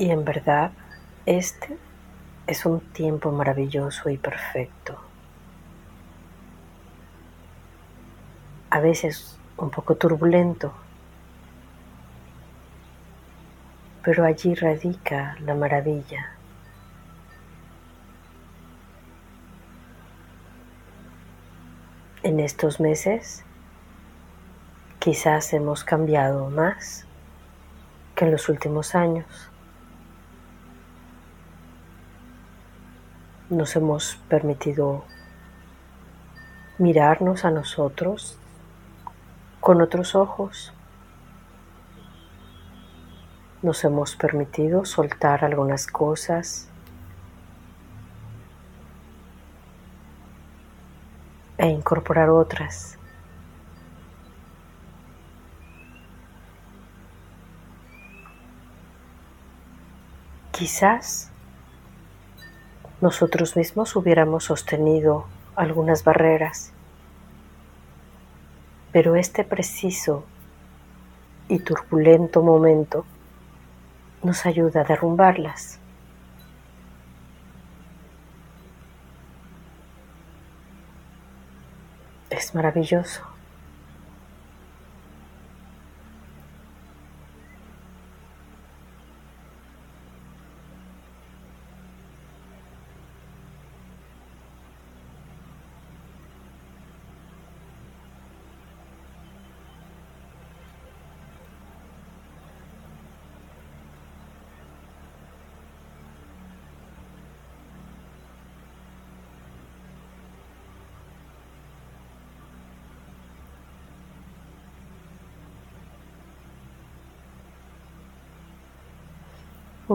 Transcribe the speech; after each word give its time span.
Y 0.00 0.10
en 0.10 0.24
verdad, 0.24 0.72
este 1.26 1.76
es 2.46 2.64
un 2.64 2.80
tiempo 2.80 3.32
maravilloso 3.32 4.08
y 4.08 4.16
perfecto. 4.16 4.98
A 8.70 8.80
veces 8.80 9.38
un 9.58 9.68
poco 9.68 9.96
turbulento, 9.96 10.72
pero 14.02 14.24
allí 14.24 14.54
radica 14.54 15.36
la 15.40 15.54
maravilla. 15.54 16.32
En 22.22 22.40
estos 22.40 22.80
meses 22.80 23.44
quizás 24.98 25.52
hemos 25.52 25.84
cambiado 25.84 26.48
más 26.48 27.04
que 28.14 28.24
en 28.24 28.30
los 28.30 28.48
últimos 28.48 28.94
años. 28.94 29.49
Nos 33.50 33.74
hemos 33.74 34.14
permitido 34.28 35.04
mirarnos 36.78 37.44
a 37.44 37.50
nosotros 37.50 38.38
con 39.58 39.82
otros 39.82 40.14
ojos. 40.14 40.72
Nos 43.60 43.82
hemos 43.82 44.14
permitido 44.14 44.84
soltar 44.84 45.44
algunas 45.44 45.88
cosas 45.88 46.68
e 51.58 51.66
incorporar 51.66 52.30
otras. 52.30 52.96
Quizás 60.52 61.29
nosotros 63.00 63.56
mismos 63.56 63.96
hubiéramos 63.96 64.44
sostenido 64.44 65.24
algunas 65.56 66.04
barreras, 66.04 66.72
pero 68.92 69.16
este 69.16 69.44
preciso 69.44 70.24
y 71.48 71.58
turbulento 71.60 72.42
momento 72.42 73.04
nos 74.22 74.44
ayuda 74.44 74.82
a 74.82 74.84
derrumbarlas. 74.84 75.78
Es 82.28 82.54
maravilloso. 82.54 83.39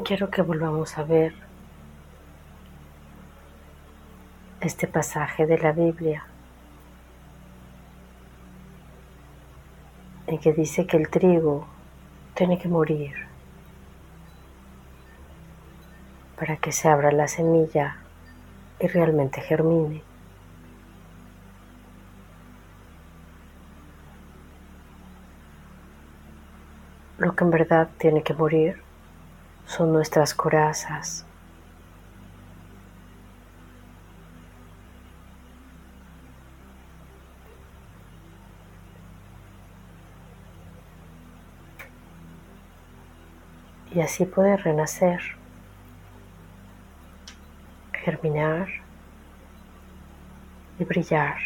Quiero 0.00 0.30
que 0.30 0.40
volvamos 0.40 0.96
a 0.96 1.04
ver 1.04 1.34
este 4.62 4.86
pasaje 4.86 5.44
de 5.44 5.58
la 5.58 5.72
Biblia 5.72 6.24
en 10.26 10.38
que 10.38 10.54
dice 10.54 10.86
que 10.86 10.96
el 10.96 11.10
trigo 11.10 11.66
tiene 12.34 12.58
que 12.58 12.68
morir 12.68 13.12
para 16.38 16.56
que 16.56 16.72
se 16.72 16.88
abra 16.88 17.12
la 17.12 17.28
semilla 17.28 17.98
y 18.80 18.86
realmente 18.86 19.42
germine. 19.42 20.02
Lo 27.18 27.36
que 27.36 27.44
en 27.44 27.50
verdad 27.50 27.90
tiene 27.98 28.22
que 28.22 28.32
morir 28.34 28.91
son 29.72 29.90
nuestras 29.90 30.34
corazas. 30.34 31.24
Y 43.94 44.00
así 44.00 44.26
puede 44.26 44.58
renacer, 44.58 45.20
germinar 47.92 48.68
y 50.78 50.84
brillar. 50.84 51.36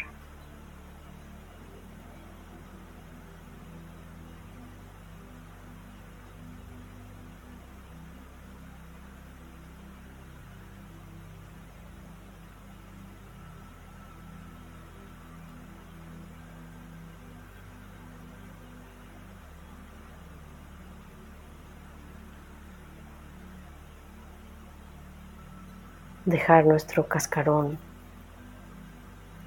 Dejar 26.26 26.66
nuestro 26.66 27.06
cascarón 27.06 27.78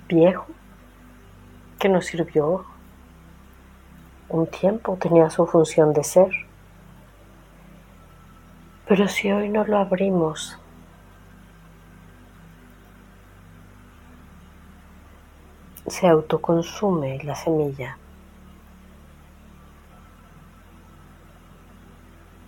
viejo 0.08 0.48
que 1.78 1.90
nos 1.90 2.06
sirvió 2.06 2.66
un 4.30 4.48
tiempo, 4.48 4.98
tenía 5.00 5.30
su 5.30 5.46
función 5.46 5.94
de 5.94 6.04
ser. 6.04 6.32
Pero 8.88 9.08
si 9.08 9.32
hoy 9.32 9.50
no 9.50 9.66
lo 9.66 9.78
abrimos, 9.78 10.58
se 15.88 16.08
autoconsume 16.08 17.22
la 17.24 17.36
semilla. 17.36 17.98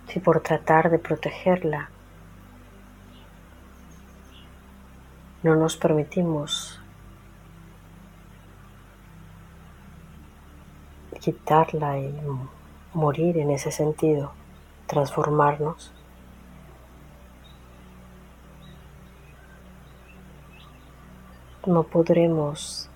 Si 0.08 0.20
por 0.20 0.40
tratar 0.40 0.90
de 0.90 0.98
protegerla 0.98 1.90
no 5.42 5.56
nos 5.56 5.76
permitimos 5.76 6.78
quitarla 11.20 11.98
y 11.98 12.14
morir 12.94 13.38
en 13.38 13.50
ese 13.50 13.70
sentido, 13.70 14.32
transformarnos. 14.86 15.92
No 21.66 21.84
podremos 21.84 22.88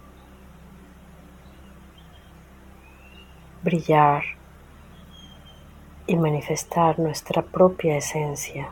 brillar 3.63 4.25
y 6.09 6.17
manifestar 6.17 6.99
nuestra 6.99 7.43
propia 7.43 7.97
esencia. 7.97 8.71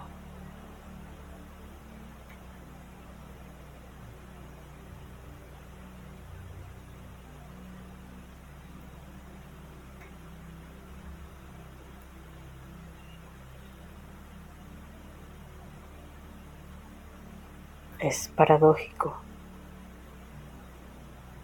Es 18.04 18.28
paradójico. 18.28 19.16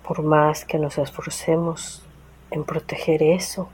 Por 0.06 0.22
más 0.22 0.66
que 0.66 0.78
nos 0.78 0.98
esforcemos 0.98 2.04
en 2.50 2.64
proteger 2.64 3.22
eso, 3.22 3.70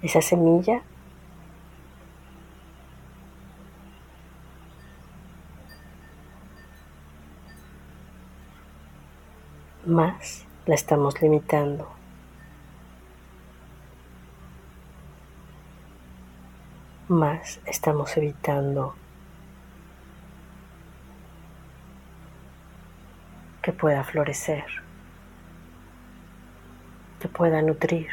esa 0.00 0.22
semilla 0.22 0.82
más 9.84 10.46
la 10.66 10.76
estamos 10.76 11.20
limitando. 11.20 11.88
Más 17.08 17.58
estamos 17.66 18.16
evitando 18.16 19.01
que 23.62 23.72
pueda 23.72 24.02
florecer, 24.02 24.64
que 27.20 27.28
pueda 27.28 27.62
nutrir. 27.62 28.08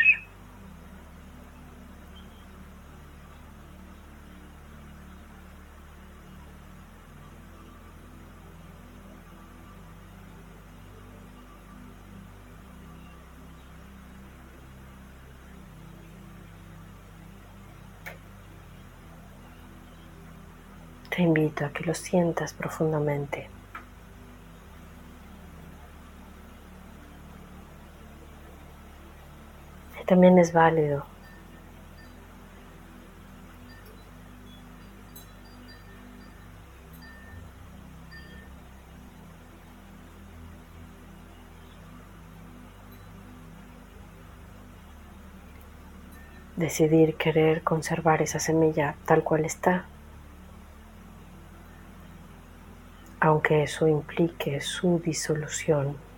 Te 21.10 21.24
invito 21.24 21.66
a 21.66 21.70
que 21.74 21.84
lo 21.84 21.96
sientas 21.96 22.54
profundamente. 22.54 23.59
También 30.10 30.40
es 30.40 30.54
válido 30.54 31.06
decidir 46.56 47.14
querer 47.14 47.62
conservar 47.62 48.24
esa 48.24 48.40
semilla 48.40 48.96
tal 49.06 49.24
cual 49.24 49.46
está. 49.46 49.86
aunque 53.22 53.64
eso 53.64 53.88
implique 53.88 54.62
su 54.62 55.00
disolución. 55.00 56.09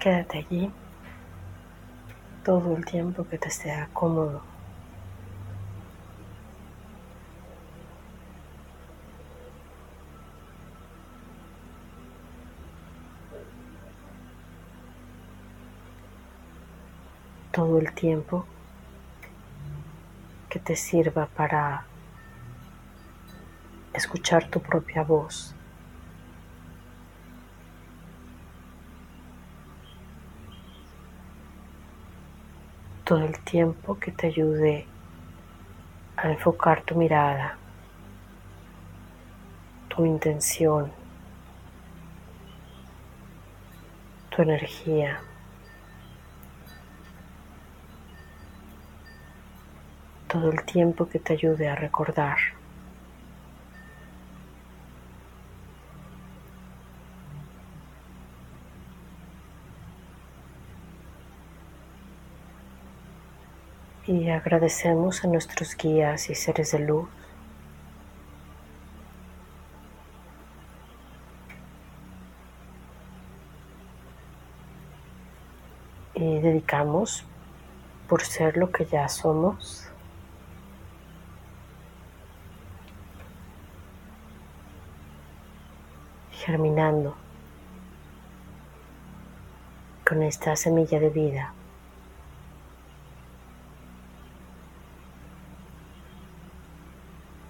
Quédate 0.00 0.38
allí 0.38 0.70
todo 2.44 2.76
el 2.76 2.84
tiempo 2.84 3.26
que 3.26 3.38
te 3.38 3.50
sea 3.50 3.88
cómodo. 3.92 4.40
Todo 17.50 17.80
el 17.80 17.92
tiempo 17.92 18.46
que 20.48 20.60
te 20.60 20.76
sirva 20.76 21.26
para 21.26 21.84
escuchar 23.92 24.48
tu 24.50 24.60
propia 24.60 25.02
voz. 25.02 25.55
Todo 33.06 33.24
el 33.24 33.38
tiempo 33.38 34.00
que 34.00 34.10
te 34.10 34.26
ayude 34.26 34.84
a 36.16 36.28
enfocar 36.28 36.82
tu 36.82 36.96
mirada, 36.96 37.56
tu 39.86 40.04
intención, 40.04 40.90
tu 44.28 44.42
energía. 44.42 45.20
Todo 50.26 50.50
el 50.50 50.64
tiempo 50.64 51.08
que 51.08 51.20
te 51.20 51.34
ayude 51.34 51.68
a 51.68 51.76
recordar. 51.76 52.38
Y 64.06 64.28
agradecemos 64.30 65.24
a 65.24 65.28
nuestros 65.28 65.76
guías 65.76 66.30
y 66.30 66.34
seres 66.34 66.72
de 66.72 66.78
luz. 66.78 67.08
Y 76.14 76.40
dedicamos 76.40 77.24
por 78.08 78.22
ser 78.22 78.56
lo 78.56 78.70
que 78.70 78.86
ya 78.86 79.08
somos 79.08 79.88
germinando 86.30 87.16
con 90.08 90.22
esta 90.22 90.54
semilla 90.54 91.00
de 91.00 91.10
vida 91.10 91.52